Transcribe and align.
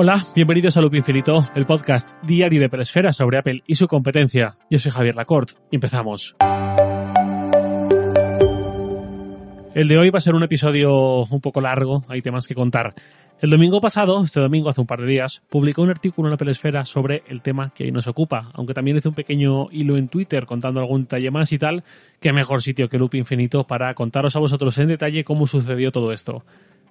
Hola, 0.00 0.24
bienvenidos 0.32 0.76
a 0.76 0.80
Loop 0.80 0.94
Infinito, 0.94 1.44
el 1.56 1.66
podcast 1.66 2.08
diario 2.22 2.60
de 2.60 2.68
Presfera 2.68 3.12
sobre 3.12 3.36
Apple 3.36 3.64
y 3.66 3.74
su 3.74 3.88
competencia. 3.88 4.56
Yo 4.70 4.78
soy 4.78 4.92
Javier 4.92 5.16
Lacorte 5.16 5.54
y 5.72 5.74
empezamos. 5.74 6.36
El 9.74 9.88
de 9.88 9.98
hoy 9.98 10.10
va 10.10 10.18
a 10.18 10.20
ser 10.20 10.36
un 10.36 10.44
episodio 10.44 11.24
un 11.24 11.40
poco 11.40 11.60
largo, 11.60 12.04
hay 12.06 12.22
temas 12.22 12.46
que 12.46 12.54
contar. 12.54 12.94
El 13.40 13.50
domingo 13.50 13.80
pasado, 13.80 14.22
este 14.22 14.38
domingo 14.38 14.68
hace 14.68 14.80
un 14.80 14.86
par 14.86 15.00
de 15.00 15.06
días, 15.08 15.42
publicó 15.48 15.82
un 15.82 15.90
artículo 15.90 16.28
en 16.28 16.30
la 16.32 16.36
Pelesfera 16.36 16.84
sobre 16.84 17.24
el 17.26 17.42
tema 17.42 17.70
que 17.74 17.82
hoy 17.82 17.90
nos 17.90 18.06
ocupa, 18.06 18.52
aunque 18.54 18.74
también 18.74 18.98
hice 18.98 19.08
un 19.08 19.16
pequeño 19.16 19.66
hilo 19.72 19.96
en 19.96 20.06
Twitter 20.06 20.46
contando 20.46 20.78
algún 20.78 21.02
detalle 21.02 21.32
más 21.32 21.50
y 21.50 21.58
tal, 21.58 21.82
que 22.20 22.32
mejor 22.32 22.62
sitio 22.62 22.88
que 22.88 22.98
Loop 22.98 23.16
Infinito 23.16 23.64
para 23.64 23.92
contaros 23.94 24.36
a 24.36 24.38
vosotros 24.38 24.78
en 24.78 24.86
detalle 24.86 25.24
cómo 25.24 25.48
sucedió 25.48 25.90
todo 25.90 26.12
esto. 26.12 26.44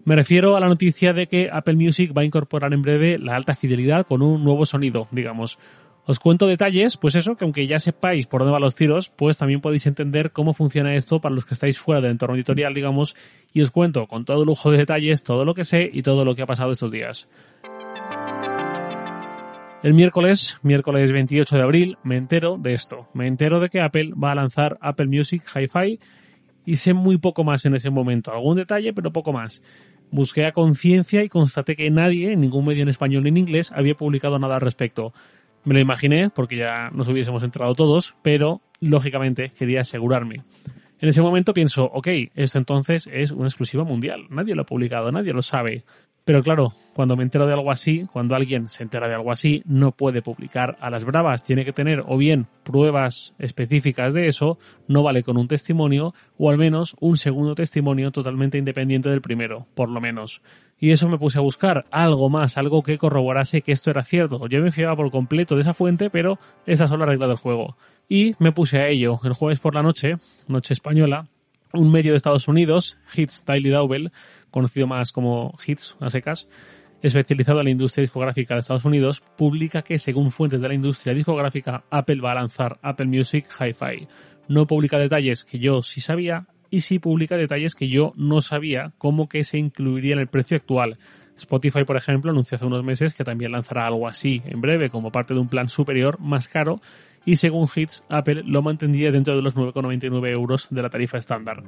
Me 0.07 0.15
refiero 0.15 0.55
a 0.55 0.61
la 0.61 0.69
noticia 0.69 1.11
de 1.11 1.27
que 1.27 1.49
Apple 1.51 1.75
Music 1.75 2.13
va 2.17 2.21
a 2.21 2.23
incorporar 2.23 2.73
en 2.73 2.81
breve 2.81 3.19
la 3.19 3.35
alta 3.35 3.55
fidelidad 3.55 4.07
con 4.07 4.21
un 4.21 4.41
nuevo 4.41 4.65
sonido, 4.65 5.09
digamos. 5.11 5.59
Os 6.05 6.17
cuento 6.17 6.47
detalles, 6.47 6.95
pues 6.95 7.17
eso, 7.17 7.35
que 7.35 7.43
aunque 7.43 7.67
ya 7.67 7.77
sepáis 7.77 8.25
por 8.25 8.39
dónde 8.39 8.53
van 8.53 8.61
los 8.61 8.73
tiros, 8.73 9.09
pues 9.09 9.37
también 9.37 9.59
podéis 9.59 9.85
entender 9.85 10.31
cómo 10.31 10.53
funciona 10.53 10.95
esto 10.95 11.19
para 11.19 11.35
los 11.35 11.43
que 11.43 11.55
estáis 11.55 11.77
fuera 11.77 11.99
del 11.99 12.11
entorno 12.11 12.37
editorial, 12.37 12.73
digamos, 12.73 13.17
y 13.51 13.59
os 13.59 13.69
cuento 13.69 14.07
con 14.07 14.23
todo 14.23 14.45
lujo 14.45 14.71
de 14.71 14.77
detalles 14.77 15.23
todo 15.23 15.43
lo 15.43 15.53
que 15.53 15.65
sé 15.65 15.89
y 15.91 16.03
todo 16.03 16.23
lo 16.23 16.35
que 16.35 16.43
ha 16.43 16.47
pasado 16.47 16.71
estos 16.71 16.89
días. 16.89 17.27
El 19.83 19.93
miércoles, 19.93 20.57
miércoles 20.63 21.11
28 21.11 21.53
de 21.53 21.61
abril, 21.63 21.97
me 22.03 22.15
entero 22.15 22.57
de 22.57 22.75
esto. 22.75 23.09
Me 23.13 23.27
entero 23.27 23.59
de 23.59 23.67
que 23.67 23.81
Apple 23.81 24.13
va 24.13 24.31
a 24.31 24.35
lanzar 24.35 24.77
Apple 24.79 25.07
Music 25.07 25.43
Hi-Fi 25.53 25.99
y 26.67 26.75
sé 26.75 26.93
muy 26.93 27.17
poco 27.17 27.45
más 27.45 27.65
en 27.65 27.75
ese 27.75 27.89
momento. 27.89 28.33
Algún 28.33 28.57
detalle, 28.57 28.93
pero 28.93 29.13
poco 29.13 29.31
más. 29.31 29.61
Busqué 30.11 30.45
a 30.45 30.51
conciencia 30.51 31.23
y 31.23 31.29
constaté 31.29 31.75
que 31.75 31.89
nadie, 31.89 32.33
en 32.33 32.41
ningún 32.41 32.65
medio 32.65 32.83
en 32.83 32.89
español 32.89 33.23
ni 33.23 33.29
en 33.29 33.37
inglés, 33.37 33.71
había 33.73 33.95
publicado 33.95 34.39
nada 34.39 34.55
al 34.55 34.61
respecto. 34.61 35.13
Me 35.65 35.73
lo 35.73 35.79
imaginé, 35.81 36.29
porque 36.29 36.55
ya 36.57 36.89
nos 36.91 37.07
hubiésemos 37.09 37.43
entrado 37.43 37.75
todos, 37.75 38.15
pero 38.21 38.61
lógicamente 38.79 39.49
quería 39.49 39.81
asegurarme. 39.81 40.43
En 40.99 41.09
ese 41.09 41.21
momento 41.21 41.53
pienso, 41.53 41.83
ok, 41.83 42.07
esto 42.33 42.57
entonces 42.57 43.07
es 43.11 43.31
una 43.31 43.47
exclusiva 43.47 43.83
mundial. 43.83 44.27
Nadie 44.29 44.55
lo 44.55 44.63
ha 44.63 44.65
publicado, 44.65 45.11
nadie 45.11 45.33
lo 45.33 45.41
sabe. 45.41 45.83
Pero 46.27 46.43
claro, 46.43 46.73
cuando 46.93 47.15
me 47.15 47.23
entero 47.23 47.47
de 47.47 47.53
algo 47.53 47.71
así, 47.71 48.03
cuando 48.11 48.35
alguien 48.35 48.67
se 48.67 48.83
entera 48.83 49.07
de 49.07 49.15
algo 49.15 49.31
así, 49.31 49.63
no 49.65 49.93
puede 49.93 50.21
publicar 50.21 50.75
a 50.81 50.89
las 50.89 51.05
bravas. 51.05 51.41
Tiene 51.41 51.63
que 51.63 51.71
tener 51.71 52.03
o 52.05 52.17
bien 52.17 52.47
pruebas 52.63 53.33
específicas 53.39 54.13
de 54.13 54.27
eso, 54.27 54.59
no 54.89 55.03
vale 55.03 55.23
con 55.23 55.37
un 55.37 55.47
testimonio, 55.47 56.13
o 56.37 56.49
al 56.49 56.57
menos 56.57 56.97
un 56.99 57.15
segundo 57.15 57.55
testimonio 57.55 58.11
totalmente 58.11 58.57
independiente 58.57 59.09
del 59.09 59.21
primero, 59.21 59.67
por 59.73 59.89
lo 59.89 60.01
menos. 60.01 60.41
Y 60.77 60.91
eso 60.91 61.07
me 61.07 61.17
puse 61.17 61.37
a 61.37 61.41
buscar 61.41 61.85
algo 61.91 62.29
más, 62.29 62.57
algo 62.57 62.83
que 62.83 62.97
corroborase 62.97 63.61
que 63.61 63.71
esto 63.71 63.89
era 63.89 64.03
cierto. 64.03 64.45
Yo 64.49 64.61
me 64.61 64.71
fiaba 64.71 64.97
por 64.97 65.09
completo 65.11 65.55
de 65.55 65.61
esa 65.61 65.73
fuente, 65.73 66.09
pero 66.09 66.39
esa 66.65 66.87
son 66.87 66.99
las 66.99 67.07
reglas 67.07 67.29
del 67.29 67.37
juego. 67.37 67.77
Y 68.09 68.35
me 68.39 68.51
puse 68.51 68.79
a 68.79 68.89
ello 68.89 69.21
el 69.23 69.31
jueves 69.31 69.61
por 69.61 69.73
la 69.73 69.81
noche, 69.81 70.17
noche 70.49 70.73
española, 70.73 71.29
un 71.73 71.91
medio 71.91 72.11
de 72.11 72.17
Estados 72.17 72.47
Unidos, 72.47 72.97
Hits 73.15 73.43
Daily 73.45 73.69
Double, 73.69 74.11
conocido 74.51 74.87
más 74.87 75.11
como 75.11 75.53
Hits 75.65 75.95
a 75.99 76.09
secas, 76.09 76.47
especializado 77.01 77.59
en 77.59 77.65
la 77.65 77.71
industria 77.71 78.01
discográfica 78.01 78.53
de 78.53 78.61
Estados 78.61 78.85
Unidos, 78.85 79.21
publica 79.37 79.81
que, 79.81 79.99
según 79.99 80.31
fuentes 80.31 80.61
de 80.61 80.67
la 80.67 80.73
industria 80.73 81.13
discográfica, 81.13 81.83
Apple 81.89 82.21
va 82.21 82.31
a 82.31 82.35
lanzar 82.35 82.79
Apple 82.81 83.05
Music 83.05 83.47
Hi-Fi. 83.59 84.07
No 84.47 84.65
publica 84.65 84.97
detalles 84.97 85.43
que 85.43 85.59
yo 85.59 85.81
sí 85.83 86.01
sabía 86.01 86.47
y 86.69 86.81
sí 86.81 86.99
publica 86.99 87.37
detalles 87.37 87.75
que 87.75 87.89
yo 87.89 88.13
no 88.15 88.41
sabía, 88.41 88.93
como 88.97 89.29
que 89.29 89.43
se 89.43 89.57
incluiría 89.57 90.13
en 90.13 90.19
el 90.19 90.27
precio 90.27 90.57
actual. 90.57 90.97
Spotify, 91.35 91.83
por 91.83 91.97
ejemplo, 91.97 92.31
anunció 92.31 92.55
hace 92.55 92.65
unos 92.65 92.83
meses 92.83 93.13
que 93.13 93.23
también 93.23 93.51
lanzará 93.51 93.85
algo 93.85 94.07
así 94.07 94.41
en 94.45 94.59
breve, 94.59 94.89
como 94.89 95.11
parte 95.11 95.33
de 95.33 95.39
un 95.39 95.49
plan 95.49 95.69
superior 95.69 96.19
más 96.19 96.47
caro, 96.47 96.81
y 97.25 97.35
según 97.35 97.67
Hits, 97.73 98.03
Apple 98.09 98.43
lo 98.45 98.61
mantendría 98.61 99.11
dentro 99.11 99.35
de 99.35 99.41
los 99.41 99.55
9,99 99.55 100.29
euros 100.29 100.67
de 100.69 100.81
la 100.81 100.89
tarifa 100.89 101.17
estándar. 101.17 101.61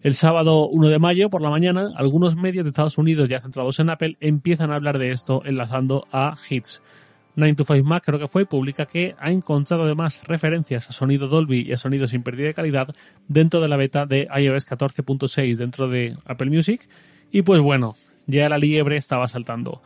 El 0.00 0.14
sábado 0.14 0.68
1 0.68 0.90
de 0.90 1.00
mayo 1.00 1.28
por 1.28 1.42
la 1.42 1.50
mañana, 1.50 1.90
algunos 1.96 2.36
medios 2.36 2.64
de 2.64 2.68
Estados 2.68 2.98
Unidos 2.98 3.28
ya 3.28 3.40
centrados 3.40 3.80
en 3.80 3.90
Apple 3.90 4.16
empiezan 4.20 4.70
a 4.70 4.76
hablar 4.76 4.96
de 4.96 5.10
esto 5.10 5.42
enlazando 5.44 6.06
a 6.12 6.36
Hits. 6.48 6.80
9 7.34 7.56
to 7.56 7.64
5 7.64 7.84
Mac 7.84 8.04
creo 8.04 8.20
que 8.20 8.28
fue, 8.28 8.46
publica 8.46 8.86
que 8.86 9.16
ha 9.18 9.32
encontrado 9.32 9.82
además 9.82 10.22
referencias 10.24 10.88
a 10.88 10.92
sonido 10.92 11.26
Dolby 11.26 11.62
y 11.62 11.72
a 11.72 11.76
sonido 11.76 12.06
sin 12.06 12.22
pérdida 12.22 12.46
de 12.46 12.54
calidad 12.54 12.94
dentro 13.26 13.60
de 13.60 13.68
la 13.68 13.76
beta 13.76 14.06
de 14.06 14.28
iOS 14.36 14.68
14.6 14.68 15.56
dentro 15.56 15.88
de 15.88 16.16
Apple 16.26 16.50
Music. 16.50 16.88
Y 17.32 17.42
pues 17.42 17.60
bueno, 17.60 17.96
ya 18.28 18.48
la 18.48 18.58
liebre 18.58 18.96
estaba 18.96 19.26
saltando. 19.26 19.82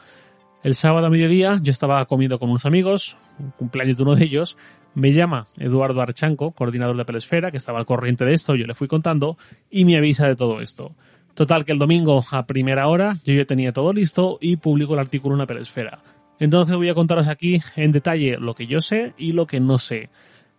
El 0.62 0.77
sábado 0.77 1.06
a 1.06 1.11
mediodía 1.11 1.59
yo 1.61 1.73
estaba 1.73 2.05
comiendo 2.06 2.39
con 2.39 2.49
unos 2.49 2.67
amigos, 2.67 3.17
un 3.41 3.50
cumpleaños 3.50 3.97
de 3.97 4.03
uno 4.05 4.15
de 4.15 4.25
ellos, 4.25 4.56
me 4.95 5.12
llama 5.12 5.49
Eduardo 5.59 6.00
Archanco, 6.00 6.53
coordinador 6.53 6.97
de 6.97 7.05
Pelesfera, 7.05 7.50
que 7.50 7.56
estaba 7.56 7.81
al 7.81 7.87
corriente 7.87 8.25
de 8.25 8.34
esto, 8.34 8.55
yo 8.55 8.67
le 8.67 8.75
fui 8.75 8.87
contando, 8.87 9.37
y 9.71 9.84
me 9.84 9.97
avisa 9.97 10.28
de 10.28 10.37
todo 10.37 10.61
esto. 10.61 10.95
Total, 11.34 11.65
que 11.65 11.73
el 11.73 11.78
domingo 11.78 12.23
a 12.31 12.47
primera 12.47 12.87
hora 12.87 13.17
yo 13.25 13.34
ya 13.34 13.45
tenía 13.45 13.73
todo 13.73 13.93
listo 13.93 14.39
y 14.41 14.56
publico 14.56 14.95
el 14.95 15.00
artículo 15.00 15.34
en 15.34 15.41
la 15.41 15.47
Pelesfera. 15.47 15.99
Entonces 16.39 16.77
voy 16.77 16.89
a 16.89 16.94
contaros 16.94 17.27
aquí 17.27 17.61
en 17.75 17.91
detalle 17.91 18.37
lo 18.39 18.55
que 18.55 18.67
yo 18.69 18.81
sé 18.81 19.15
y 19.19 19.33
lo 19.33 19.47
que 19.47 19.59
no 19.59 19.79
sé. 19.79 20.11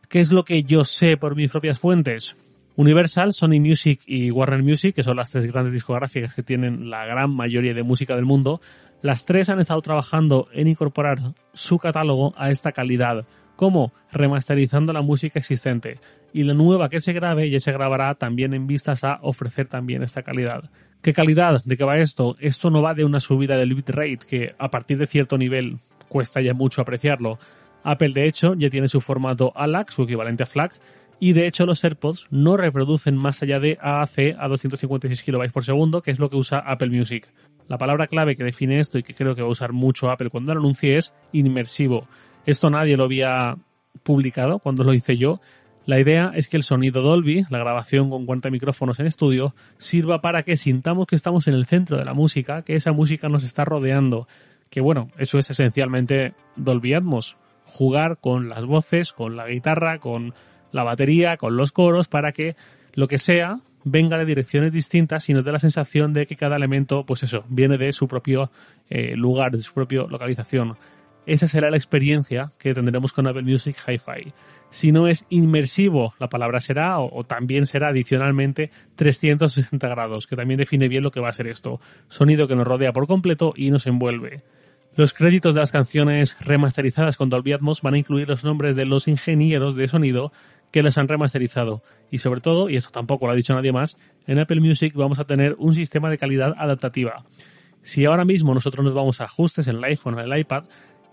¿Qué 0.10 0.20
es 0.20 0.34
lo 0.34 0.44
que 0.44 0.64
yo 0.64 0.84
sé 0.84 1.16
por 1.16 1.36
mis 1.36 1.50
propias 1.50 1.80
fuentes? 1.80 2.36
Universal, 2.76 3.34
Sony 3.34 3.60
Music 3.60 4.02
y 4.06 4.32
Warner 4.32 4.64
Music, 4.64 4.96
que 4.96 5.04
son 5.04 5.16
las 5.16 5.30
tres 5.30 5.46
grandes 5.46 5.74
discográficas 5.74 6.34
que 6.34 6.44
tienen 6.44 6.90
la 6.90 7.06
gran 7.06 7.34
mayoría 7.34 7.74
de 7.74 7.84
música 7.84 8.16
del 8.16 8.26
mundo, 8.26 8.62
las 9.04 9.26
tres 9.26 9.50
han 9.50 9.60
estado 9.60 9.82
trabajando 9.82 10.48
en 10.54 10.70
incorporar 10.70 11.20
su 11.52 11.78
catálogo 11.78 12.34
a 12.38 12.52
esta 12.52 12.72
calidad. 12.72 13.26
¿Cómo? 13.58 13.92
Remasterizando 14.14 14.94
la 14.94 15.02
música 15.02 15.40
existente. 15.40 16.00
Y 16.32 16.44
la 16.44 16.54
nueva 16.54 16.88
que 16.88 17.02
se 17.02 17.12
grabe 17.12 17.50
ya 17.50 17.60
se 17.60 17.74
grabará 17.74 18.16
también 18.16 18.54
en 18.54 18.66
vistas 18.66 19.04
a 19.04 19.20
ofrecer 19.22 19.68
también 19.68 20.04
esta 20.04 20.24
calidad. 20.24 20.70
¿Qué 21.02 21.12
calidad? 21.12 21.62
¿De 21.66 21.76
qué 21.76 21.84
va 21.84 21.98
esto? 21.98 22.38
Esto 22.40 22.70
no 22.70 22.82
va 22.82 22.94
de 22.94 23.04
una 23.04 23.20
subida 23.20 23.58
del 23.58 23.76
bitrate 23.76 24.20
que 24.26 24.56
a 24.58 24.72
partir 24.72 24.98
de 24.98 25.08
cierto 25.08 25.38
nivel 25.38 25.80
cuesta 26.08 26.40
ya 26.40 26.54
mucho 26.54 26.82
apreciarlo. 26.82 27.40
Apple 27.84 28.14
de 28.14 28.26
hecho 28.26 28.54
ya 28.54 28.70
tiene 28.70 28.88
su 28.88 29.02
formato 29.02 29.52
ALAC, 29.54 29.92
su 29.92 30.04
equivalente 30.04 30.44
a 30.44 30.46
FLAC, 30.46 30.80
y 31.20 31.34
de 31.34 31.48
hecho 31.48 31.66
los 31.66 31.84
AirPods 31.84 32.28
no 32.32 32.56
reproducen 32.56 33.18
más 33.18 33.44
allá 33.44 33.60
de 33.60 33.78
AAC 33.82 34.38
a 34.40 34.48
256 34.48 35.24
KB 35.24 35.52
por 35.52 35.66
segundo, 35.66 36.02
que 36.02 36.12
es 36.12 36.20
lo 36.20 36.30
que 36.30 36.38
usa 36.38 36.60
Apple 36.60 36.90
Music. 36.90 37.28
La 37.74 37.80
palabra 37.80 38.06
clave 38.06 38.36
que 38.36 38.44
define 38.44 38.80
esto 38.80 39.00
y 39.00 39.04
que 39.04 39.16
creo 39.16 39.34
que 39.34 39.42
va 39.42 39.48
a 39.48 39.52
usar 39.52 39.74
mucho 39.74 40.12
Apple 40.12 40.30
cuando 40.30 40.54
lo 40.54 40.60
anuncie 40.60 40.96
es 40.96 41.12
inmersivo. 41.32 42.08
Esto 42.46 42.70
nadie 42.70 42.96
lo 42.96 43.06
había 43.06 43.58
publicado 44.04 44.60
cuando 44.60 44.84
lo 44.84 44.94
hice 44.94 45.18
yo. 45.18 45.42
La 45.88 46.00
idea 46.00 46.32
es 46.36 46.48
que 46.48 46.56
el 46.58 46.62
sonido 46.62 47.02
Dolby, 47.02 47.46
la 47.50 47.58
grabación 47.58 48.12
con 48.12 48.28
40 48.28 48.52
micrófonos 48.52 49.00
en 49.00 49.08
estudio, 49.08 49.56
sirva 49.78 50.22
para 50.22 50.44
que 50.44 50.56
sintamos 50.56 51.08
que 51.08 51.16
estamos 51.16 51.48
en 51.48 51.56
el 51.56 51.66
centro 51.66 51.98
de 51.98 52.06
la 52.06 52.14
música, 52.14 52.62
que 52.62 52.76
esa 52.76 52.92
música 52.92 53.28
nos 53.28 53.44
está 53.44 53.66
rodeando. 53.66 54.28
Que 54.70 54.80
bueno, 54.80 55.10
eso 55.18 55.40
es 55.40 55.50
esencialmente 55.50 56.36
Dolby 56.56 56.94
Atmos. 56.94 57.38
Jugar 57.66 58.20
con 58.22 58.50
las 58.50 58.66
voces, 58.66 59.14
con 59.14 59.36
la 59.36 59.48
guitarra, 59.48 59.98
con 59.98 60.36
la 60.72 60.84
batería, 60.84 61.38
con 61.38 61.58
los 61.58 61.72
coros, 61.72 62.08
para 62.08 62.34
que 62.34 62.56
lo 62.94 63.08
que 63.08 63.18
sea 63.18 63.62
venga 63.84 64.18
de 64.18 64.26
direcciones 64.26 64.74
distintas 64.74 65.28
y 65.30 65.34
nos 65.34 65.46
dé 65.46 65.52
la 65.52 65.60
sensación 65.60 66.14
de 66.14 66.26
que 66.26 66.36
cada 66.36 66.56
elemento, 66.56 67.06
pues 67.06 67.24
eso, 67.24 67.44
viene 67.50 67.78
de 67.78 67.92
su 67.92 68.08
propio 68.08 68.52
eh, 68.90 69.16
lugar, 69.16 69.52
de 69.52 69.60
su 69.60 69.74
propia 69.74 70.04
localización. 70.10 70.76
Esa 71.26 71.48
será 71.48 71.70
la 71.70 71.78
experiencia 71.78 72.52
que 72.58 72.74
tendremos 72.74 73.14
con 73.14 73.28
Apple 73.28 73.44
Music 73.44 73.78
Hi-Fi. 73.88 74.34
Si 74.70 74.92
no 74.92 75.08
es 75.08 75.26
inmersivo, 75.30 76.16
la 76.20 76.28
palabra 76.30 76.60
será, 76.60 77.00
o, 77.00 77.24
también 77.24 77.66
será 77.66 77.90
adicionalmente 77.90 78.72
360 78.96 79.88
grados, 79.88 80.28
que 80.28 80.36
también 80.36 80.58
define 80.58 80.88
bien 80.88 81.04
lo 81.04 81.12
que 81.12 81.20
va 81.20 81.30
a 81.30 81.34
ser 81.34 81.48
esto. 81.48 81.80
Sonido 82.10 82.48
que 82.48 82.56
nos 82.56 82.68
rodea 82.68 82.92
por 82.92 83.08
completo 83.08 83.54
y 83.56 83.70
nos 83.70 83.86
envuelve. 83.86 84.42
Los 84.96 85.14
créditos 85.14 85.56
de 85.56 85.62
las 85.62 85.72
canciones 85.72 86.38
remasterizadas 86.40 87.18
con 87.18 87.30
Dolby 87.30 87.54
Atmos 87.54 87.82
van 87.82 87.94
a 87.94 87.98
incluir 87.98 88.28
los 88.28 88.44
nombres 88.44 88.76
de 88.76 88.86
los 88.86 89.08
ingenieros 89.08 89.76
de 89.76 89.88
sonido 89.88 90.32
que 90.74 90.82
las 90.82 90.98
han 90.98 91.08
remasterizado. 91.08 91.84
Y 92.10 92.18
sobre 92.18 92.42
todo, 92.42 92.68
y 92.68 92.76
esto 92.76 92.90
tampoco 92.90 93.28
lo 93.28 93.32
ha 93.32 93.36
dicho 93.36 93.54
nadie 93.54 93.72
más, 93.72 93.96
en 94.26 94.40
Apple 94.40 94.60
Music 94.60 94.94
vamos 94.96 95.20
a 95.20 95.26
tener 95.26 95.56
un 95.60 95.76
sistema 95.76 96.10
de 96.10 96.18
calidad 96.18 96.56
adaptativa. 96.58 97.26
Si 97.84 98.06
ahora 98.06 98.26
mismo 98.26 98.56
nosotros 98.56 98.84
nos 98.84 98.96
vamos 98.96 99.22
a 99.22 99.26
ajustes 99.26 99.68
en 99.68 99.76
el 99.76 99.84
iPhone 99.84 100.16
o 100.16 100.20
en 100.20 100.32
el 100.32 100.40
iPad 100.40 100.64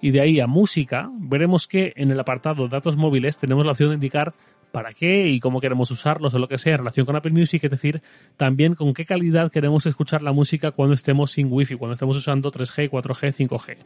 y 0.01 0.13
de 0.13 0.23
ahí 0.23 0.41
a 0.41 0.47
música, 0.47 1.11
veremos 1.15 1.69
que 1.69 1.93
en 1.97 2.11
el 2.11 2.19
apartado 2.19 2.69
datos 2.69 2.97
móviles 2.97 3.37
tenemos 3.37 3.67
la 3.67 3.73
opción 3.73 3.91
de 3.91 3.97
indicar 3.97 4.33
para 4.73 4.93
qué 4.93 5.29
y 5.29 5.41
cómo 5.41 5.61
queremos 5.61 5.91
usarlos 5.91 6.35
o 6.35 6.39
lo 6.39 6.49
que 6.49 6.59
sea 6.59 6.73
en 6.73 6.79
relación 6.79 7.07
con 7.07 7.17
Apple 7.17 7.33
Music, 7.33 7.63
es 7.65 7.71
decir, 7.71 8.03
también 8.37 8.75
con 8.75 8.95
qué 8.95 9.05
calidad 9.05 9.51
queremos 9.51 9.87
escuchar 9.87 10.23
la 10.23 10.33
música 10.33 10.71
cuando 10.71 10.95
estemos 10.95 11.33
sin 11.33 11.49
Wi-Fi, 11.51 11.77
cuando 11.77 11.95
estemos 11.95 12.17
usando 12.17 12.51
3G, 12.51 12.91
4G, 12.91 13.49
5G. 13.49 13.77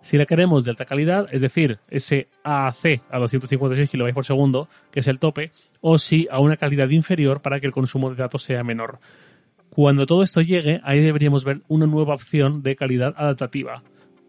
Si 0.00 0.16
la 0.16 0.26
queremos 0.26 0.64
de 0.64 0.70
alta 0.70 0.84
calidad, 0.84 1.26
es 1.32 1.40
decir, 1.40 1.78
ese 1.90 2.28
AAC 2.44 3.02
a 3.10 3.18
256 3.18 3.90
kB 3.90 4.14
por 4.14 4.24
segundo, 4.24 4.68
que 4.90 5.00
es 5.00 5.08
el 5.08 5.18
tope, 5.18 5.50
o 5.80 5.98
si 5.98 6.28
a 6.30 6.38
una 6.40 6.56
calidad 6.56 6.88
inferior 6.90 7.42
para 7.42 7.60
que 7.60 7.66
el 7.66 7.72
consumo 7.72 8.10
de 8.10 8.16
datos 8.16 8.42
sea 8.42 8.62
menor. 8.62 9.00
Cuando 9.70 10.06
todo 10.06 10.22
esto 10.22 10.40
llegue, 10.40 10.80
ahí 10.84 11.00
deberíamos 11.00 11.44
ver 11.44 11.62
una 11.68 11.86
nueva 11.86 12.14
opción 12.14 12.62
de 12.62 12.76
calidad 12.76 13.14
adaptativa. 13.16 13.82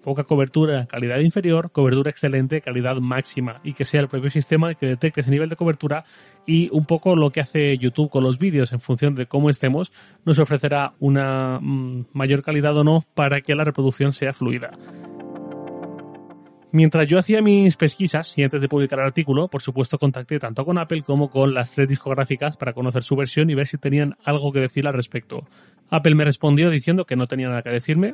Poca 0.04 0.24
cobertura, 0.24 0.86
calidad 0.86 1.20
inferior, 1.20 1.72
cobertura 1.72 2.10
excelente, 2.10 2.62
calidad 2.62 2.96
máxima 2.98 3.60
y 3.64 3.74
que 3.74 3.84
sea 3.84 4.02
el 4.02 4.08
propio 4.08 4.30
sistema 4.30 4.70
el 4.70 4.78
que 4.78 4.86
detecte 4.86 5.22
ese 5.22 5.32
nivel 5.32 5.50
de 5.50 5.58
cobertura 5.58 6.06
y 6.46 6.70
un 6.72 6.86
poco 6.86 7.16
lo 7.16 7.32
que 7.32 7.42
hace 7.42 7.78
YouTube 7.78 8.10
con 8.10 8.24
los 8.24 8.40
vídeos 8.40 8.72
en 8.72 8.80
función 8.80 9.16
de 9.16 9.26
cómo 9.26 9.50
estemos 9.50 9.92
nos 10.26 10.40
ofrecerá 10.40 10.94
una 11.00 11.60
mm, 11.60 12.06
mayor 12.14 12.42
calidad 12.42 12.78
o 12.78 12.84
no 12.84 13.06
para 13.14 13.42
que 13.42 13.56
la 13.56 13.66
reproducción 13.66 14.14
sea 14.14 14.32
fluida. 14.32 14.72
Mientras 16.72 17.08
yo 17.08 17.18
hacía 17.18 17.42
mis 17.42 17.76
pesquisas 17.76 18.38
y 18.38 18.44
antes 18.44 18.62
de 18.62 18.70
publicar 18.70 19.00
el 19.00 19.06
artículo, 19.06 19.48
por 19.48 19.64
supuesto 19.64 19.98
contacté 19.98 20.38
tanto 20.38 20.64
con 20.66 20.78
Apple 20.78 21.02
como 21.02 21.32
con 21.32 21.56
las 21.56 21.74
tres 21.74 21.90
discográficas 21.90 22.58
para 22.58 22.74
conocer 22.74 23.04
su 23.04 23.16
versión 23.16 23.50
y 23.50 23.56
ver 23.56 23.66
si 23.66 23.80
tenían 23.80 24.16
algo 24.24 24.52
que 24.52 24.60
decir 24.60 24.88
al 24.88 24.94
respecto. 24.94 25.48
Apple 25.90 26.14
me 26.14 26.26
respondió 26.26 26.70
diciendo 26.70 27.06
que 27.06 27.16
no 27.16 27.26
tenía 27.26 27.50
nada 27.50 27.64
que 27.64 27.72
decirme, 27.72 28.14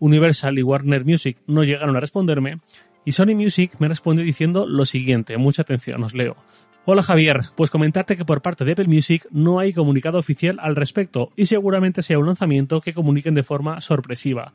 Universal 0.00 0.58
y 0.58 0.62
Warner 0.62 1.04
Music 1.04 1.38
no 1.46 1.64
llegaron 1.64 1.96
a 1.96 2.00
responderme, 2.00 2.58
y 3.04 3.12
Sony 3.12 3.34
Music 3.34 3.76
me 3.78 3.88
respondió 3.88 4.24
diciendo 4.24 4.66
lo 4.66 4.84
siguiente, 4.84 5.36
mucha 5.36 5.62
atención, 5.62 6.02
os 6.02 6.14
leo. 6.14 6.36
Hola 6.84 7.02
Javier, 7.02 7.40
pues 7.56 7.70
comentarte 7.70 8.16
que 8.16 8.24
por 8.24 8.42
parte 8.42 8.64
de 8.64 8.72
Apple 8.72 8.86
Music 8.86 9.26
no 9.32 9.58
hay 9.58 9.72
comunicado 9.72 10.18
oficial 10.18 10.58
al 10.60 10.76
respecto 10.76 11.30
y 11.34 11.46
seguramente 11.46 12.00
sea 12.00 12.18
un 12.18 12.26
lanzamiento 12.26 12.80
que 12.80 12.94
comuniquen 12.94 13.34
de 13.34 13.42
forma 13.42 13.80
sorpresiva. 13.80 14.52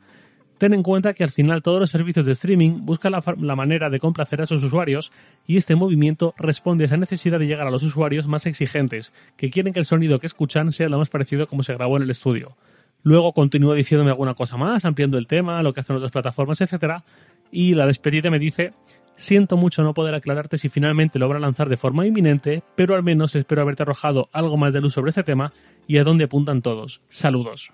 Ten 0.62 0.74
en 0.74 0.82
cuenta 0.82 1.12
que 1.12 1.24
al 1.24 1.30
final 1.30 1.60
todos 1.60 1.80
los 1.80 1.90
servicios 1.90 2.24
de 2.24 2.32
streaming 2.32 2.86
buscan 2.86 3.12
la, 3.12 3.56
manera 3.56 3.90
de 3.90 3.98
complacer 3.98 4.40
a 4.40 4.46
sus 4.46 4.62
usuarios 4.62 5.12
y 5.46 5.56
este 5.56 5.74
movimiento 5.74 6.34
responde 6.38 6.84
a 6.84 6.86
esa 6.86 6.96
necesidad 6.96 7.38
de 7.38 7.46
llegar 7.46 7.66
a 7.66 7.70
los 7.70 7.82
usuarios 7.82 8.28
más 8.28 8.46
exigentes, 8.46 9.12
que 9.36 9.50
quieren 9.50 9.72
que 9.72 9.80
el 9.80 9.86
sonido 9.86 10.18
que 10.18 10.26
escuchan 10.26 10.72
sea 10.72 10.88
lo 10.88 10.98
más 10.98 11.08
parecido 11.08 11.48
como 11.48 11.64
se 11.64 11.74
grabó 11.74 11.96
en 11.96 12.04
el 12.04 12.10
estudio. 12.10 12.56
Luego 13.02 13.32
continúa 13.32 13.74
diciéndome 13.74 14.10
alguna 14.10 14.34
cosa 14.34 14.56
más, 14.56 14.84
ampliando 14.84 15.18
el 15.18 15.26
tema, 15.26 15.62
lo 15.62 15.72
que 15.72 15.80
hacen 15.80 15.96
otras 15.96 16.12
plataformas, 16.12 16.60
etc. 16.60 17.02
Y 17.50 17.74
la 17.74 17.86
despedida 17.86 18.30
me 18.30 18.38
dice, 18.38 18.72
siento 19.16 19.56
mucho 19.56 19.82
no 19.82 19.94
poder 19.94 20.14
aclararte 20.14 20.58
si 20.58 20.68
finalmente 20.68 21.18
lo 21.18 21.32
lanzar 21.38 21.68
de 21.68 21.76
forma 21.76 22.06
inminente, 22.06 22.62
pero 22.76 22.94
al 22.94 23.02
menos 23.02 23.34
espero 23.34 23.62
haberte 23.62 23.82
arrojado 23.82 24.28
algo 24.32 24.56
más 24.56 24.72
de 24.72 24.80
luz 24.80 24.94
sobre 24.94 25.10
este 25.10 25.22
tema 25.22 25.52
y 25.86 25.98
a 25.98 26.04
dónde 26.04 26.24
apuntan 26.24 26.62
todos. 26.62 27.00
Saludos. 27.08 27.72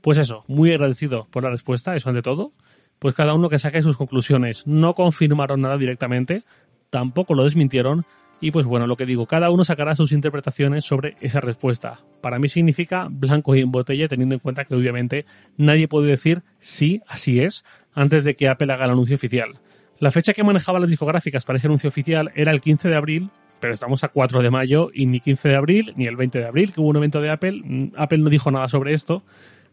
Pues 0.00 0.18
eso, 0.18 0.40
muy 0.48 0.72
agradecido 0.72 1.26
por 1.30 1.42
la 1.42 1.50
respuesta, 1.50 1.94
eso 1.94 2.08
ante 2.08 2.22
todo. 2.22 2.52
Pues 2.98 3.14
cada 3.14 3.34
uno 3.34 3.48
que 3.48 3.58
saque 3.58 3.82
sus 3.82 3.96
conclusiones. 3.96 4.66
No 4.66 4.94
confirmaron 4.94 5.60
nada 5.60 5.76
directamente, 5.76 6.44
tampoco 6.90 7.34
lo 7.34 7.44
desmintieron, 7.44 8.04
y 8.40 8.50
pues 8.50 8.66
bueno, 8.66 8.86
lo 8.86 8.96
que 8.96 9.06
digo, 9.06 9.26
cada 9.26 9.50
uno 9.50 9.64
sacará 9.64 9.94
sus 9.94 10.12
interpretaciones 10.12 10.84
sobre 10.84 11.16
esa 11.20 11.40
respuesta. 11.40 12.00
Para 12.20 12.38
mí 12.38 12.48
significa 12.48 13.08
blanco 13.10 13.54
y 13.54 13.60
en 13.60 13.70
botella, 13.70 14.08
teniendo 14.08 14.34
en 14.34 14.40
cuenta 14.40 14.64
que 14.64 14.74
obviamente 14.74 15.26
nadie 15.56 15.88
puede 15.88 16.08
decir 16.08 16.42
sí, 16.58 17.02
así 17.06 17.40
es, 17.40 17.64
antes 17.92 18.24
de 18.24 18.34
que 18.34 18.48
Apple 18.48 18.72
haga 18.72 18.86
el 18.86 18.92
anuncio 18.92 19.16
oficial. 19.16 19.58
La 19.98 20.10
fecha 20.10 20.32
que 20.32 20.42
manejaba 20.42 20.80
las 20.80 20.88
discográficas 20.88 21.44
para 21.44 21.58
ese 21.58 21.66
anuncio 21.66 21.88
oficial 21.88 22.32
era 22.34 22.52
el 22.52 22.62
15 22.62 22.88
de 22.88 22.96
abril, 22.96 23.30
pero 23.60 23.74
estamos 23.74 24.02
a 24.02 24.08
4 24.08 24.40
de 24.40 24.50
mayo 24.50 24.90
y 24.94 25.04
ni 25.04 25.20
15 25.20 25.50
de 25.50 25.56
abril 25.56 25.92
ni 25.96 26.06
el 26.06 26.16
20 26.16 26.38
de 26.38 26.46
abril, 26.46 26.72
que 26.72 26.80
hubo 26.80 26.88
un 26.88 26.96
evento 26.96 27.20
de 27.20 27.30
Apple. 27.30 27.60
Mm, 27.62 27.92
Apple 27.96 28.18
no 28.18 28.30
dijo 28.30 28.50
nada 28.50 28.68
sobre 28.68 28.94
esto, 28.94 29.22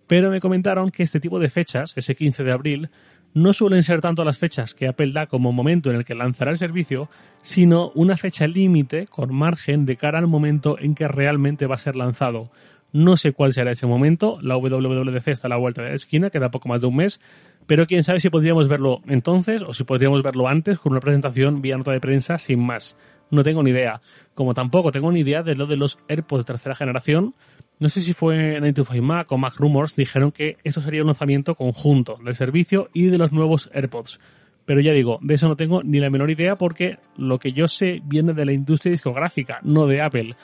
pero 0.07 0.29
me 0.29 0.41
comentaron 0.41 0.91
que 0.91 1.03
este 1.03 1.21
tipo 1.21 1.39
de 1.39 1.49
fechas, 1.49 1.93
ese 1.95 2.15
15 2.15 2.43
de 2.43 2.51
abril, 2.51 2.89
no 3.37 3.53
suelen 3.53 3.83
ser 3.83 4.01
tanto 4.01 4.25
las 4.25 4.39
fechas 4.39 4.73
que 4.73 4.87
Apple 4.87 5.11
da 5.13 5.27
como 5.27 5.51
momento 5.51 5.91
en 5.91 5.97
el 5.97 6.05
que 6.05 6.15
lanzará 6.15 6.49
el 6.49 6.57
servicio, 6.57 7.07
sino 7.43 7.91
una 7.93 8.17
fecha 8.17 8.47
límite 8.47 9.05
con 9.05 9.31
margen 9.31 9.85
de 9.85 9.95
cara 9.95 10.17
al 10.17 10.25
momento 10.25 10.77
en 10.79 10.95
que 10.95 11.07
realmente 11.07 11.67
va 11.67 11.75
a 11.75 11.77
ser 11.77 11.95
lanzado. 11.95 12.49
No 12.93 13.15
sé 13.15 13.33
cuál 13.33 13.53
será 13.53 13.69
ese 13.69 13.85
momento, 13.85 14.39
la 14.41 14.57
WWDC 14.57 15.27
está 15.27 15.47
a 15.47 15.49
la 15.49 15.57
vuelta 15.57 15.83
de 15.83 15.89
la 15.89 15.95
esquina, 15.95 16.31
queda 16.31 16.49
poco 16.49 16.67
más 16.67 16.81
de 16.81 16.87
un 16.87 16.95
mes, 16.95 17.19
pero 17.67 17.85
quién 17.85 18.01
sabe 18.01 18.19
si 18.19 18.31
podríamos 18.31 18.67
verlo 18.67 19.01
entonces 19.07 19.61
o 19.61 19.71
si 19.71 19.83
podríamos 19.83 20.23
verlo 20.23 20.47
antes 20.47 20.79
con 20.79 20.93
una 20.93 21.01
presentación 21.01 21.61
vía 21.61 21.77
nota 21.77 21.91
de 21.91 21.99
prensa 21.99 22.39
sin 22.39 22.59
más. 22.59 22.97
No 23.29 23.43
tengo 23.43 23.61
ni 23.61 23.69
idea. 23.69 24.01
Como 24.33 24.55
tampoco 24.55 24.91
tengo 24.91 25.11
ni 25.11 25.19
idea 25.19 25.43
de 25.43 25.53
lo 25.53 25.67
de 25.67 25.77
los 25.77 25.99
AirPods 26.07 26.43
de 26.43 26.53
tercera 26.53 26.75
generación, 26.75 27.35
no 27.79 27.89
sé 27.89 28.01
si 28.01 28.13
fue 28.13 28.59
925 28.59 29.05
Mac 29.05 29.31
o 29.31 29.37
Mac 29.37 29.55
Rumors, 29.57 29.95
dijeron 29.95 30.31
que 30.31 30.57
esto 30.63 30.81
sería 30.81 31.01
un 31.01 31.07
lanzamiento 31.07 31.55
conjunto 31.55 32.17
del 32.23 32.35
servicio 32.35 32.89
y 32.93 33.05
de 33.07 33.17
los 33.17 33.31
nuevos 33.31 33.69
AirPods. 33.73 34.19
Pero 34.65 34.81
ya 34.81 34.91
digo, 34.91 35.19
de 35.21 35.35
eso 35.35 35.47
no 35.47 35.55
tengo 35.55 35.83
ni 35.83 35.99
la 35.99 36.09
menor 36.09 36.29
idea 36.29 36.57
porque 36.57 36.97
lo 37.15 37.39
que 37.39 37.53
yo 37.53 37.67
sé 37.67 38.01
viene 38.03 38.33
de 38.33 38.45
la 38.45 38.51
industria 38.51 38.91
discográfica, 38.91 39.59
no 39.63 39.85
de 39.85 40.01
Apple. 40.01 40.35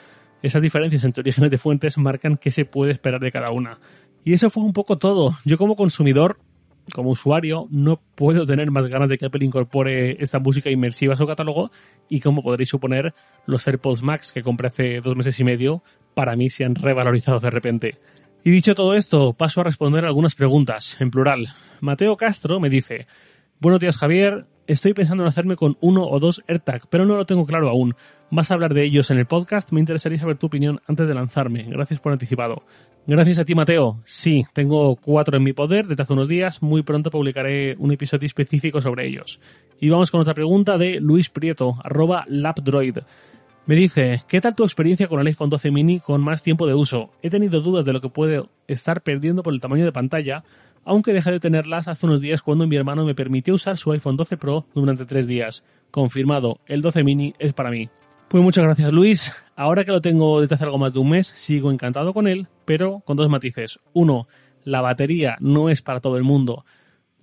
Esas 0.42 0.62
diferencias 0.62 1.04
entre 1.04 1.22
orígenes 1.22 1.50
de 1.50 1.58
fuentes 1.58 1.98
marcan 1.98 2.36
qué 2.36 2.50
se 2.50 2.64
puede 2.64 2.92
esperar 2.92 3.20
de 3.20 3.32
cada 3.32 3.50
una. 3.50 3.78
Y 4.24 4.32
eso 4.32 4.48
fue 4.48 4.62
un 4.62 4.72
poco 4.72 4.96
todo. 4.96 5.34
Yo 5.44 5.58
como 5.58 5.76
consumidor 5.76 6.38
como 6.92 7.10
usuario 7.10 7.66
no 7.70 8.00
puedo 8.14 8.44
tener 8.46 8.70
más 8.70 8.86
ganas 8.88 9.08
de 9.08 9.16
que 9.16 9.26
Apple 9.26 9.44
incorpore 9.44 10.22
esta 10.22 10.38
música 10.38 10.70
inmersiva 10.70 11.14
a 11.14 11.16
su 11.16 11.26
catálogo 11.26 11.70
y 12.08 12.20
como 12.20 12.42
podréis 12.42 12.68
suponer 12.68 13.14
los 13.46 13.66
AirPods 13.66 14.02
Max 14.02 14.32
que 14.32 14.42
compré 14.42 14.68
hace 14.68 15.00
dos 15.00 15.16
meses 15.16 15.38
y 15.40 15.44
medio 15.44 15.82
para 16.14 16.36
mí 16.36 16.50
se 16.50 16.64
han 16.64 16.74
revalorizado 16.74 17.40
de 17.40 17.50
repente. 17.50 17.98
Y 18.42 18.50
dicho 18.50 18.74
todo 18.74 18.94
esto, 18.94 19.32
paso 19.32 19.60
a 19.60 19.64
responder 19.64 20.04
algunas 20.04 20.34
preguntas, 20.34 20.96
en 21.00 21.10
plural. 21.10 21.48
Mateo 21.80 22.16
Castro 22.16 22.60
me 22.60 22.68
dice, 22.68 23.06
Buenos 23.60 23.80
días 23.80 23.96
Javier, 23.96 24.44
estoy 24.66 24.92
pensando 24.92 25.22
en 25.22 25.28
hacerme 25.28 25.56
con 25.56 25.78
uno 25.80 26.04
o 26.04 26.20
dos 26.20 26.42
AirTag, 26.48 26.82
pero 26.90 27.06
no 27.06 27.16
lo 27.16 27.24
tengo 27.24 27.46
claro 27.46 27.70
aún. 27.70 27.94
¿Vas 28.30 28.50
a 28.50 28.54
hablar 28.54 28.74
de 28.74 28.84
ellos 28.84 29.10
en 29.10 29.16
el 29.16 29.26
podcast? 29.26 29.72
Me 29.72 29.80
interesaría 29.80 30.18
saber 30.18 30.36
tu 30.36 30.48
opinión 30.48 30.80
antes 30.86 31.06
de 31.08 31.14
lanzarme. 31.14 31.62
Gracias 31.62 32.00
por 32.00 32.12
anticipado. 32.12 32.64
Gracias 33.06 33.38
a 33.38 33.44
ti, 33.44 33.54
Mateo. 33.54 34.00
Sí, 34.04 34.44
tengo 34.52 34.96
cuatro 34.96 35.36
en 35.36 35.44
mi 35.44 35.52
poder 35.52 35.86
desde 35.86 36.02
hace 36.02 36.12
unos 36.12 36.28
días. 36.28 36.62
Muy 36.62 36.82
pronto 36.82 37.10
publicaré 37.10 37.74
un 37.78 37.92
episodio 37.92 38.26
específico 38.26 38.80
sobre 38.80 39.06
ellos. 39.06 39.40
Y 39.80 39.88
vamos 39.88 40.10
con 40.10 40.20
otra 40.20 40.34
pregunta 40.34 40.76
de 40.76 41.00
Luis 41.00 41.30
Prieto, 41.30 41.76
arroba 41.82 42.24
lapdroid. 42.28 42.98
Me 43.66 43.76
dice, 43.76 44.22
¿qué 44.28 44.42
tal 44.42 44.54
tu 44.54 44.62
experiencia 44.62 45.08
con 45.08 45.20
el 45.20 45.26
iPhone 45.26 45.48
12 45.48 45.70
mini 45.70 45.98
con 45.98 46.20
más 46.22 46.42
tiempo 46.42 46.66
de 46.66 46.74
uso? 46.74 47.10
He 47.22 47.30
tenido 47.30 47.62
dudas 47.62 47.86
de 47.86 47.94
lo 47.94 48.02
que 48.02 48.10
puede 48.10 48.42
estar 48.68 49.00
perdiendo 49.00 49.42
por 49.42 49.54
el 49.54 49.60
tamaño 49.62 49.86
de 49.86 49.92
pantalla, 49.92 50.44
aunque 50.84 51.14
dejé 51.14 51.30
de 51.30 51.40
tenerlas 51.40 51.88
hace 51.88 52.04
unos 52.04 52.20
días 52.20 52.42
cuando 52.42 52.66
mi 52.66 52.76
hermano 52.76 53.06
me 53.06 53.14
permitió 53.14 53.54
usar 53.54 53.78
su 53.78 53.90
iPhone 53.92 54.18
12 54.18 54.36
Pro 54.36 54.66
durante 54.74 55.06
tres 55.06 55.26
días. 55.26 55.64
Confirmado, 55.90 56.60
el 56.66 56.82
12 56.82 57.04
mini 57.04 57.34
es 57.38 57.54
para 57.54 57.70
mí. 57.70 57.88
Pues 58.28 58.42
muchas 58.42 58.64
gracias 58.64 58.92
Luis. 58.92 59.32
Ahora 59.56 59.84
que 59.84 59.92
lo 59.92 60.02
tengo 60.02 60.42
desde 60.42 60.56
hace 60.56 60.64
algo 60.64 60.76
más 60.76 60.92
de 60.92 60.98
un 60.98 61.08
mes, 61.08 61.28
sigo 61.28 61.72
encantado 61.72 62.12
con 62.12 62.28
él, 62.28 62.48
pero 62.66 63.00
con 63.06 63.16
dos 63.16 63.30
matices. 63.30 63.80
Uno, 63.94 64.28
la 64.62 64.82
batería 64.82 65.38
no 65.40 65.70
es 65.70 65.80
para 65.80 66.00
todo 66.00 66.18
el 66.18 66.22
mundo. 66.22 66.66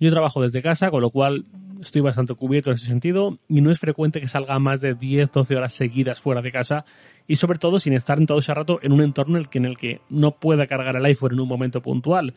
Yo 0.02 0.10
trabajo 0.10 0.42
desde 0.42 0.62
casa, 0.62 0.90
con 0.90 1.00
lo 1.00 1.10
cual 1.10 1.44
estoy 1.80 2.02
bastante 2.02 2.34
cubierto 2.34 2.70
en 2.70 2.74
ese 2.74 2.86
sentido 2.86 3.38
y 3.46 3.60
no 3.60 3.70
es 3.70 3.78
frecuente 3.78 4.20
que 4.20 4.26
salga 4.26 4.58
más 4.58 4.80
de 4.80 4.96
10-12 4.96 5.56
horas 5.56 5.74
seguidas 5.74 6.20
fuera 6.20 6.42
de 6.42 6.50
casa 6.50 6.84
y 7.28 7.36
sobre 7.36 7.60
todo 7.60 7.78
sin 7.78 7.92
estar 7.92 8.18
en 8.18 8.26
todo 8.26 8.40
ese 8.40 8.52
rato 8.52 8.80
en 8.82 8.90
un 8.90 9.00
entorno 9.00 9.36
en 9.36 9.42
el 9.42 9.48
que, 9.48 9.58
en 9.58 9.64
el 9.64 9.76
que 9.76 10.00
no 10.10 10.32
pueda 10.32 10.66
cargar 10.66 10.96
el 10.96 11.04
iPhone 11.04 11.34
en 11.34 11.40
un 11.40 11.46
momento 11.46 11.82
puntual. 11.82 12.34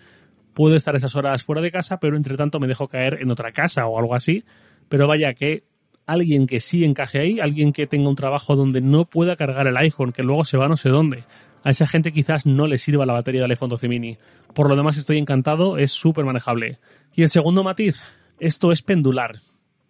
Puedo 0.54 0.76
estar 0.76 0.96
esas 0.96 1.16
horas 1.16 1.42
fuera 1.42 1.60
de 1.60 1.72
casa, 1.72 1.98
pero 1.98 2.16
entre 2.16 2.38
tanto 2.38 2.60
me 2.60 2.68
dejo 2.68 2.88
caer 2.88 3.18
en 3.20 3.32
otra 3.32 3.52
casa 3.52 3.88
o 3.88 3.98
algo 3.98 4.14
así. 4.14 4.44
Pero 4.88 5.08
vaya 5.08 5.34
que 5.34 5.64
alguien 6.06 6.46
que 6.46 6.60
sí 6.60 6.84
encaje 6.84 7.20
ahí, 7.20 7.40
alguien 7.40 7.74
que 7.74 7.88
tenga 7.88 8.10
un 8.10 8.16
trabajo 8.16 8.56
donde 8.56 8.80
no 8.80 9.06
pueda 9.06 9.36
cargar 9.36 9.66
el 9.66 9.78
iPhone, 9.78 10.12
que 10.12 10.22
luego 10.22 10.46
se 10.46 10.58
va 10.58 10.68
no 10.68 10.78
sé 10.78 10.90
dónde. 10.90 11.24
A 11.66 11.72
esa 11.72 11.88
gente 11.88 12.14
quizás 12.14 12.46
no 12.46 12.68
le 12.68 12.78
sirva 12.78 13.08
la 13.08 13.14
batería 13.14 13.42
del 13.42 13.50
iPhone 13.50 13.70
12 13.70 13.88
mini. 13.88 14.18
Por 14.54 14.70
lo 14.70 14.76
demás 14.76 14.98
estoy 14.98 15.18
encantado, 15.18 15.80
es 15.80 15.92
súper 15.92 16.24
manejable. 16.24 16.78
Y 17.16 17.24
el 17.24 17.30
segundo 17.30 17.64
matiz, 17.64 18.04
esto 18.40 18.72
es 18.72 18.84
pendular. 18.84 19.40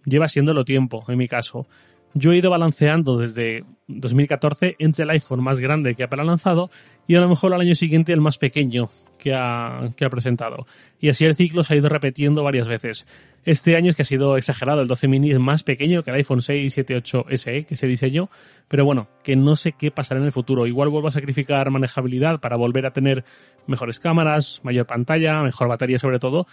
Lleva 0.06 0.30
siéndolo 0.30 0.64
tiempo, 0.64 1.04
en 1.10 1.18
mi 1.18 1.28
caso. 1.28 1.68
Yo 2.14 2.32
he 2.32 2.38
ido 2.38 2.50
balanceando 2.50 3.18
desde 3.18 3.66
2014 3.90 4.78
entre 4.80 5.04
el 5.04 5.10
iPhone 5.10 5.44
más 5.44 5.60
grande 5.60 5.96
que 5.96 6.04
Apple 6.06 6.22
ha 6.22 6.26
lanzado 6.26 6.70
y 7.08 7.16
a 7.16 7.20
lo 7.20 7.28
mejor 7.28 7.54
al 7.54 7.60
año 7.60 7.76
siguiente 7.76 8.14
el 8.14 8.22
más 8.22 8.38
pequeño 8.38 8.88
que 9.20 9.34
ha, 9.34 9.92
que 9.98 10.06
ha 10.06 10.10
presentado. 10.10 10.68
Y 11.02 11.10
así 11.10 11.26
el 11.26 11.36
ciclo 11.36 11.66
se 11.66 11.74
ha 11.74 11.78
ido 11.78 11.90
repitiendo 11.90 12.42
varias 12.42 12.70
veces. 12.70 13.06
Este 13.46 13.76
año 13.76 13.92
es 13.92 13.96
que 13.96 14.02
ha 14.02 14.06
sido 14.06 14.38
exagerado, 14.38 14.82
el 14.82 14.88
12 14.88 15.08
mini 15.08 15.30
es 15.30 15.40
más 15.40 15.62
pequeño 15.62 16.02
que 16.02 16.10
el 16.10 16.18
iPhone 16.18 16.42
6 16.42 16.66
y 16.66 16.70
7, 16.72 16.96
8 16.96 17.26
SE, 17.30 17.66
que 17.66 17.76
ese 17.76 17.86
diseño, 17.86 18.32
pero 18.68 18.86
bueno, 18.86 19.08
que 19.24 19.36
no 19.36 19.56
sé 19.56 19.74
qué 19.74 19.92
pasará 19.92 20.20
en 20.20 20.26
el 20.26 20.32
futuro. 20.32 20.66
Igual 20.66 20.90
vuelvo 20.90 21.10
a 21.10 21.12
sacrificar 21.12 21.70
manejabilidad 21.70 22.40
para 22.40 22.58
volver 22.58 22.88
a 22.88 22.92
tener 22.92 23.24
mejores 23.68 24.00
cámaras, 24.00 24.62
mayor 24.64 24.88
pantalla, 24.88 25.44
mejor 25.44 25.68
batería 25.68 26.00
sobre 26.00 26.18
todo, 26.18 26.48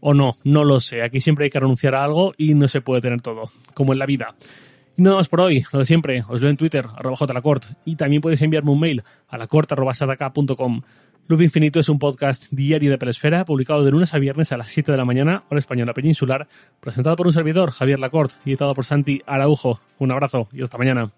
o 0.00 0.14
no, 0.14 0.36
no 0.42 0.64
lo 0.64 0.80
sé. 0.80 1.02
Aquí 1.02 1.20
siempre 1.20 1.44
hay 1.44 1.50
que 1.50 1.60
renunciar 1.60 1.94
a 1.94 2.02
algo 2.02 2.32
y 2.38 2.54
no 2.54 2.66
se 2.66 2.80
puede 2.80 3.02
tener 3.02 3.20
todo, 3.20 3.50
como 3.74 3.92
en 3.92 3.98
la 3.98 4.06
vida. 4.06 4.34
Y 4.96 5.02
nada 5.02 5.16
más 5.16 5.28
por 5.28 5.42
hoy, 5.42 5.64
lo 5.70 5.80
de 5.80 5.84
siempre, 5.84 6.24
os 6.28 6.40
leo 6.40 6.50
en 6.50 6.56
Twitter, 6.56 6.86
arroba 6.96 7.16
jlacort, 7.16 7.66
y 7.84 7.96
también 7.96 8.22
podéis 8.22 8.40
enviarme 8.40 8.70
un 8.70 8.80
mail 8.80 9.02
a 9.28 9.36
lacort.com. 9.36 10.80
Luz 11.28 11.42
Infinito 11.42 11.78
es 11.78 11.90
un 11.90 11.98
podcast 11.98 12.46
diario 12.50 12.90
de 12.90 12.96
Pelesfera, 12.96 13.44
publicado 13.44 13.84
de 13.84 13.90
lunes 13.90 14.14
a 14.14 14.18
viernes 14.18 14.50
a 14.50 14.56
las 14.56 14.68
7 14.68 14.92
de 14.92 14.96
la 14.96 15.04
mañana, 15.04 15.44
hora 15.50 15.58
española 15.58 15.92
peninsular, 15.92 16.48
presentado 16.80 17.16
por 17.16 17.26
un 17.26 17.34
servidor, 17.34 17.70
Javier 17.70 17.98
Lacort, 17.98 18.32
y 18.46 18.50
editado 18.52 18.74
por 18.74 18.86
Santi 18.86 19.20
Araujo. 19.26 19.78
Un 19.98 20.10
abrazo 20.10 20.48
y 20.52 20.62
hasta 20.62 20.78
mañana. 20.78 21.12